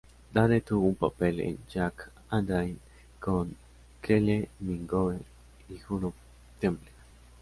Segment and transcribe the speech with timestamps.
[0.33, 2.77] Dane tuvo un papel en "Jack and Diane"
[3.19, 3.55] con
[4.01, 5.19] Kylie Minogue
[5.69, 6.11] y Juno
[6.59, 6.89] Temple.